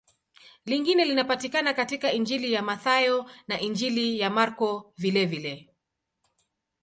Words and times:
Lingine 0.65 1.05
linapatikana 1.05 1.73
katika 1.73 2.11
Injili 2.13 2.53
ya 2.53 2.61
Mathayo 2.61 3.29
na 3.47 3.59
Injili 3.59 4.19
ya 4.19 4.29
Marko 4.29 4.93
vilevile. 4.97 5.69